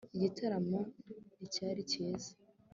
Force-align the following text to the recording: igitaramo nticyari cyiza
igitaramo 0.15 0.79
nticyari 1.37 1.81
cyiza 1.91 2.31